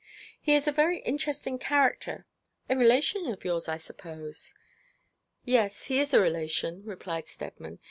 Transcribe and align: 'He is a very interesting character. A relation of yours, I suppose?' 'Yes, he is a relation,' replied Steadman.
'He 0.41 0.55
is 0.55 0.67
a 0.67 0.71
very 0.71 0.97
interesting 1.01 1.59
character. 1.59 2.25
A 2.67 2.75
relation 2.75 3.27
of 3.27 3.45
yours, 3.45 3.67
I 3.69 3.77
suppose?' 3.77 4.55
'Yes, 5.45 5.83
he 5.85 5.99
is 5.99 6.11
a 6.11 6.19
relation,' 6.19 6.83
replied 6.83 7.27
Steadman. 7.27 7.77